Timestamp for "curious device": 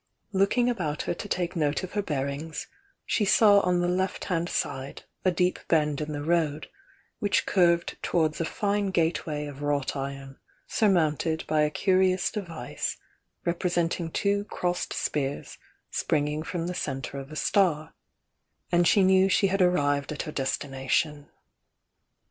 11.69-12.97